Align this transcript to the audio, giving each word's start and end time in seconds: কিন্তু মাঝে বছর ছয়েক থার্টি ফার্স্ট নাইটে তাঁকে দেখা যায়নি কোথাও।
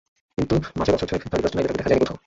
কিন্তু 0.37 0.55
মাঝে 0.79 0.91
বছর 0.93 1.07
ছয়েক 1.09 1.21
থার্টি 1.23 1.31
ফার্স্ট 1.43 1.55
নাইটে 1.55 1.67
তাঁকে 1.69 1.77
দেখা 1.79 1.89
যায়নি 1.91 2.03
কোথাও। 2.03 2.17